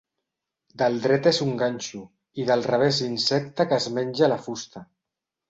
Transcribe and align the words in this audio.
Del 0.81 0.95
dret 1.03 1.29
és 1.31 1.39
un 1.45 1.51
ganxo 1.59 2.01
i 2.41 2.47
del 2.49 2.65
revés 2.73 3.03
insecte 3.09 3.69
que 3.75 3.79
es 3.83 3.89
menja 4.01 4.33
la 4.35 4.41
fusta. 4.49 4.85